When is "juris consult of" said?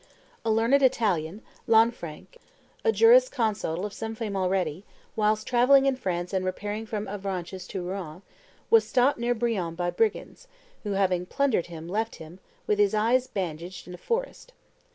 2.91-3.93